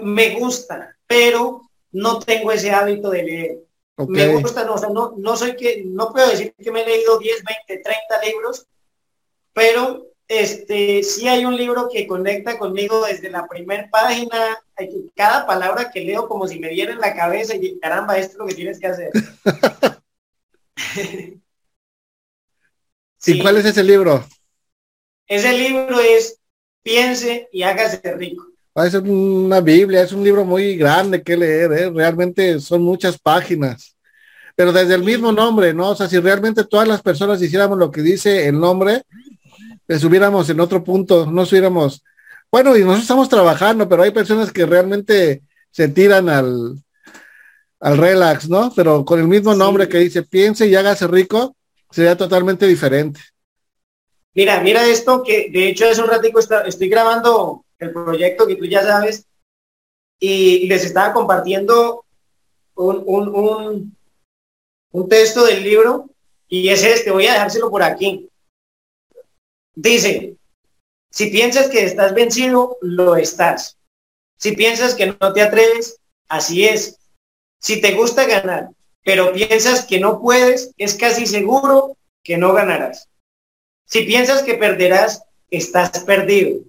[0.01, 3.57] me gusta, pero no tengo ese hábito de leer.
[4.07, 7.43] Me gusta, no, no, no soy que, no puedo decir que me he leído 10,
[7.67, 8.65] 20, 30 libros,
[9.51, 14.57] pero este, sí hay un libro que conecta conmigo desde la primera página,
[15.15, 18.37] cada palabra que leo como si me diera en la cabeza y caramba, esto es
[18.37, 19.11] lo que tienes que hacer.
[23.25, 24.25] ¿Y cuál es ese libro?
[25.27, 26.39] Ese libro es
[26.81, 28.45] Piense y hágase rico.
[28.73, 31.89] Ah, es una Biblia, es un libro muy grande que leer, ¿eh?
[31.89, 33.97] realmente son muchas páginas.
[34.55, 35.89] Pero desde el mismo nombre, ¿no?
[35.89, 39.03] O sea, si realmente todas las personas hiciéramos lo que dice el nombre,
[39.87, 42.03] estuviéramos en otro punto, no estuviéramos,
[42.51, 46.75] bueno, y nosotros estamos trabajando, pero hay personas que realmente se tiran al,
[47.79, 48.71] al relax, ¿no?
[48.75, 51.55] Pero con el mismo nombre que dice, piense y hágase rico,
[51.89, 53.19] sería totalmente diferente.
[54.33, 58.65] Mira, mira esto que de hecho hace un ratico estoy grabando el proyecto que tú
[58.65, 59.25] ya sabes
[60.19, 62.05] y les estaba compartiendo
[62.75, 63.97] un, un, un,
[64.91, 66.09] un texto del libro
[66.47, 68.29] y es este, voy a dejárselo por aquí.
[69.75, 70.37] Dice,
[71.11, 73.77] Si piensas que estás vencido, lo estás.
[74.37, 76.98] Si piensas que no te atreves, así es.
[77.59, 78.69] Si te gusta ganar,
[79.03, 83.09] pero piensas que no puedes, es casi seguro que no ganarás.
[83.85, 86.61] Si piensas que perderás, estás perdido.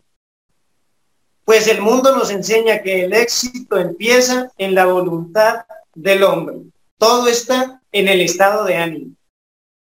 [1.44, 6.56] Pues el mundo nos enseña que el éxito empieza en la voluntad del hombre.
[6.98, 9.16] Todo está en el estado de ánimo.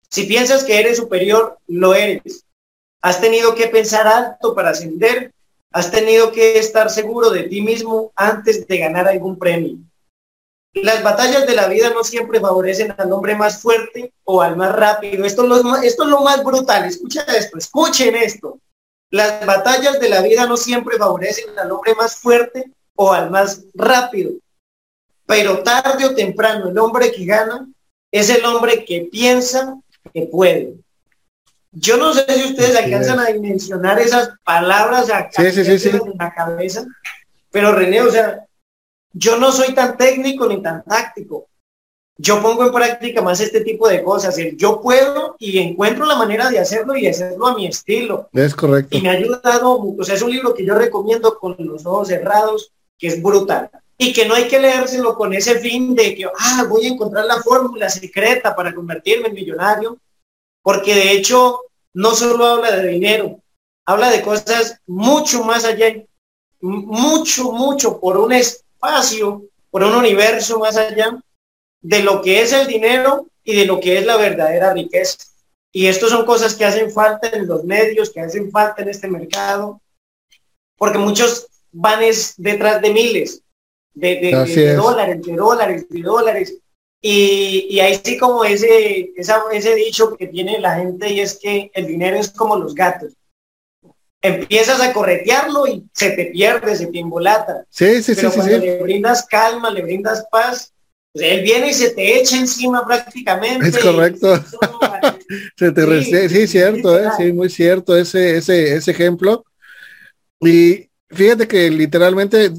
[0.09, 2.45] Si piensas que eres superior, lo eres.
[3.03, 5.33] Has tenido que pensar alto para ascender.
[5.73, 9.79] Has tenido que estar seguro de ti mismo antes de ganar algún premio.
[10.75, 14.75] Las batallas de la vida no siempre favorecen al hombre más fuerte o al más
[14.75, 15.25] rápido.
[15.25, 16.85] Esto es lo, esto es lo más brutal.
[16.85, 18.59] Escucha esto, escuchen esto.
[19.11, 23.63] Las batallas de la vida no siempre favorecen al hombre más fuerte o al más
[23.75, 24.33] rápido.
[25.27, 27.69] Pero tarde o temprano el hombre que gana
[28.11, 29.81] es el hombre que piensa
[30.13, 30.75] que puede.
[31.71, 36.85] Yo no sé si ustedes alcanzan a dimensionar esas palabras a en la cabeza,
[37.51, 38.47] pero René, o sea,
[39.15, 41.47] yo no soy tan técnico ni tan táctico.
[42.17, 44.37] Yo pongo en práctica más este tipo de cosas.
[44.57, 48.29] yo puedo y encuentro la manera de hacerlo y hacerlo a mi estilo.
[48.33, 48.97] Es correcto.
[48.97, 52.09] Y me ha ayudado, o sea, es un libro que yo recomiendo con los ojos
[52.09, 53.71] cerrados, que es brutal.
[53.99, 57.25] Y que no hay que leérselo con ese fin de que, ah, voy a encontrar
[57.25, 59.99] la fórmula secreta para convertirme en millonario.
[60.63, 61.61] Porque de hecho,
[61.95, 63.41] no solo habla de dinero,
[63.87, 65.95] habla de cosas mucho más allá,
[66.61, 68.33] mucho, mucho por un
[68.85, 71.19] espacio, por un universo más allá
[71.81, 75.19] de lo que es el dinero y de lo que es la verdadera riqueza.
[75.73, 79.09] Y esto son cosas que hacen falta en los medios, que hacen falta en este
[79.09, 79.81] mercado,
[80.77, 82.01] porque muchos van
[82.37, 83.43] detrás de miles
[83.95, 84.31] de,
[84.77, 86.59] dólares, de dólares, de dólares.
[87.03, 91.71] Y, y ahí sí como ese, ese dicho que tiene la gente y es que
[91.75, 93.13] el dinero es como los gatos.
[94.25, 97.67] Empiezas a corretearlo y se te pierde, se te embolata.
[97.69, 100.73] Sí, sí, Pero sí, cuando le brindas calma, le brindas paz,
[101.13, 103.69] pues él viene y se te echa encima prácticamente.
[103.69, 104.43] Es correcto.
[105.59, 109.45] se te sí, sí, cierto, eh, sí, muy cierto ese, ese, ese ejemplo.
[110.41, 112.51] Y fíjate que literalmente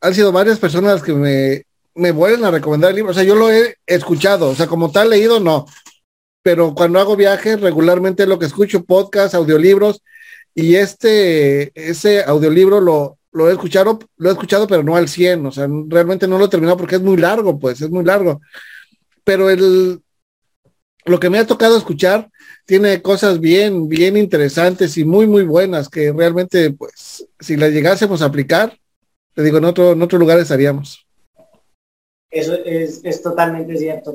[0.00, 3.10] han sido varias personas que me, me vuelven a recomendar el libro.
[3.10, 5.66] O sea, yo lo he escuchado, o sea, como tal leído, no.
[6.42, 10.02] Pero cuando hago viajes, regularmente lo que escucho, podcast, audiolibros,
[10.60, 15.46] y este, ese audiolibro lo, lo he escuchado, lo he escuchado, pero no al 100,
[15.46, 18.40] o sea, realmente no lo he terminado porque es muy largo, pues, es muy largo.
[19.22, 20.00] Pero el,
[21.04, 22.28] lo que me ha tocado escuchar
[22.66, 28.20] tiene cosas bien, bien interesantes y muy, muy buenas que realmente, pues, si las llegásemos
[28.20, 28.76] a aplicar,
[29.34, 31.06] te digo, en otro, en otro lugar estaríamos.
[32.32, 34.12] Eso es, es totalmente cierto.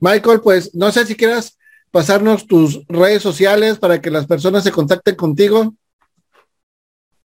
[0.00, 1.56] Michael, pues no sé si quieras
[1.96, 5.72] pasarnos tus redes sociales para que las personas se contacten contigo.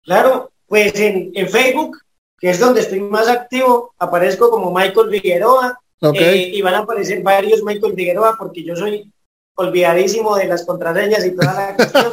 [0.02, 1.96] Claro, pues en, en Facebook,
[2.38, 5.80] que es donde estoy más activo, aparezco como Michael Figueroa.
[6.12, 9.10] Eh, y van a aparecer varios Michael Figueroa porque yo soy
[9.54, 12.12] olvidadísimo de las contraseñas y toda la cuestión.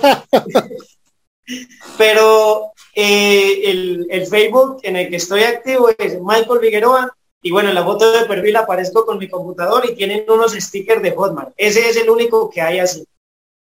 [1.97, 7.69] Pero eh, el, el, Facebook en el que estoy activo es Michael Figueroa y bueno,
[7.69, 11.53] en la foto de perfil aparezco con mi computador y tienen unos stickers de Hotmart.
[11.55, 13.05] Ese es el único que hay así.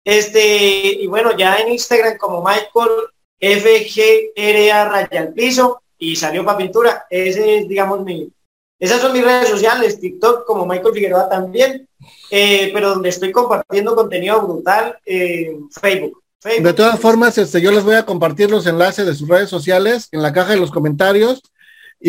[0.03, 2.91] Este, y bueno, ya en Instagram como Michael
[3.39, 7.05] FGRA raya al piso y salió para pintura.
[7.09, 8.31] Ese es, digamos, mi...
[8.79, 11.87] Esas son mis redes sociales, TikTok como Michael Figueroa también,
[12.29, 16.21] eh, pero donde estoy compartiendo contenido brutal, eh, Facebook.
[16.43, 20.09] De todas formas, este, yo les voy a compartir los enlaces de sus redes sociales
[20.11, 21.41] en la caja de los comentarios.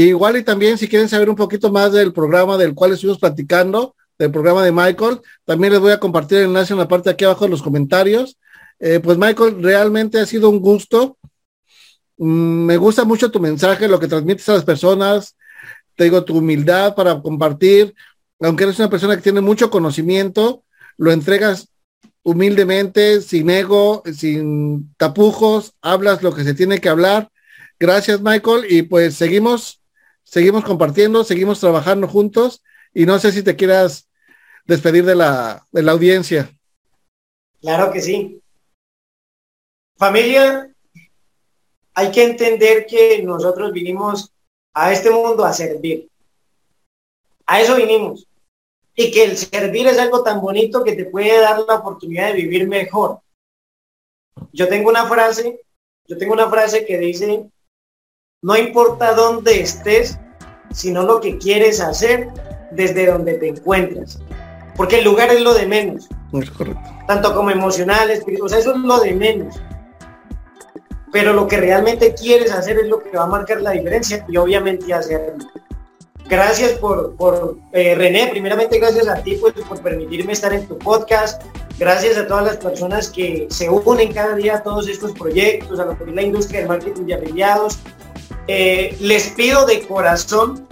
[0.03, 3.95] Igual y también si quieren saber un poquito más del programa del cual estuvimos platicando,
[4.19, 7.15] del programa de Michael, también les voy a compartir el enlace en la parte de
[7.15, 8.39] aquí abajo de los comentarios.
[8.79, 11.17] Eh, pues Michael, realmente ha sido un gusto.
[12.17, 15.37] Mm, me gusta mucho tu mensaje, lo que transmites a las personas.
[15.97, 17.95] Te digo, tu humildad para compartir.
[18.41, 20.65] Aunque eres una persona que tiene mucho conocimiento,
[20.97, 21.69] lo entregas
[22.23, 27.31] humildemente, sin ego, sin tapujos, hablas lo que se tiene que hablar.
[27.79, 28.65] Gracias, Michael.
[28.69, 29.81] Y pues seguimos,
[30.25, 32.63] seguimos compartiendo, seguimos trabajando juntos.
[32.93, 34.09] Y no sé si te quieras
[34.67, 36.51] despedir de la, de la audiencia.
[37.61, 38.41] Claro que sí.
[39.97, 40.73] Familia,
[41.95, 44.33] hay que entender que nosotros vinimos
[44.75, 46.09] a este mundo a servir.
[47.47, 48.27] A eso vinimos
[48.97, 52.35] y que el servir es algo tan bonito que te puede dar la oportunidad de
[52.35, 53.21] vivir mejor.
[54.53, 55.61] Yo tengo una frase,
[56.07, 57.51] yo tengo una frase que dice,
[58.45, 60.19] no importa dónde estés,
[60.71, 62.29] sino lo que quieres hacer
[62.73, 64.19] desde donde te encuentras.
[64.77, 66.11] Porque el lugar es lo de menos.
[66.31, 66.83] Es correcto.
[67.09, 69.55] Tanto como emocional, espiritual, o sea, eso es lo de menos.
[71.11, 74.37] pero lo que realmente quieres hacer es lo que va a marcar la diferencia y
[74.37, 75.43] obviamente hacerlo.
[76.29, 80.77] Gracias por, por eh, René, primeramente gracias a ti pues, por permitirme estar en tu
[80.77, 81.41] podcast.
[81.79, 85.87] Gracias a todas las personas que se unen cada día a todos estos proyectos, a
[85.87, 87.79] lo que es la industria del marketing de afiliados.
[88.49, 90.67] Eh, les pido de corazón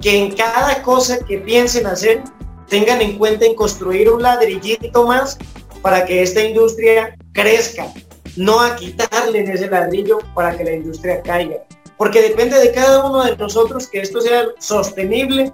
[0.00, 2.22] que en cada cosa que piensen hacer
[2.68, 5.38] tengan en cuenta en construir un ladrillito más
[5.82, 7.92] para que esta industria crezca,
[8.36, 11.56] no a quitarle en ese ladrillo para que la industria caiga
[11.96, 15.52] porque depende de cada uno de nosotros que esto sea sostenible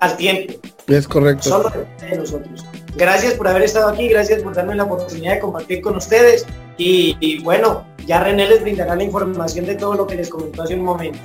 [0.00, 0.54] al tiempo.
[0.86, 1.48] Es correcto.
[1.48, 2.64] Solo depende de nosotros.
[2.96, 7.42] Gracias por haber estado aquí, gracias por darme la oportunidad de compartir con ustedes y,
[7.42, 10.82] bueno, ya René les brindará la información de todo lo que les comentó hace un
[10.82, 11.18] momento.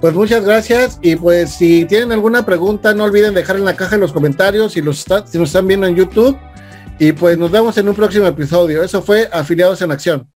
[0.00, 3.96] Pues muchas gracias y pues si tienen alguna pregunta no olviden dejar en la caja
[3.96, 6.38] en los comentarios si, los si nos están viendo en YouTube
[6.98, 8.82] y pues nos vemos en un próximo episodio.
[8.82, 10.30] Eso fue Afiliados en Acción.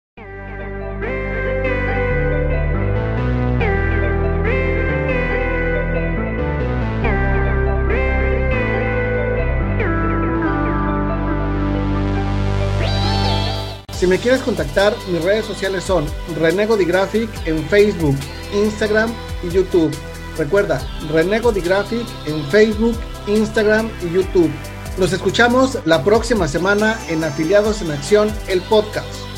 [14.12, 16.06] Me quieres contactar, mis redes sociales son
[16.38, 18.18] Renego Graphic en Facebook,
[18.54, 19.10] Instagram
[19.42, 19.90] y YouTube.
[20.38, 22.98] Recuerda, Renego Graphic en Facebook,
[23.28, 24.52] Instagram y YouTube.
[24.98, 29.31] Nos escuchamos la próxima semana en Afiliados en Acción, el podcast.